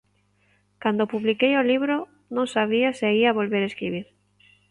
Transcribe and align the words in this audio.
Cando 0.83 1.09
publiquei 1.13 1.53
o 1.57 1.67
libro 1.71 1.97
non 2.35 2.47
sabía 2.55 2.89
se 2.99 3.07
ía 3.21 3.37
volver 3.39 3.63
escribir. 3.65 4.05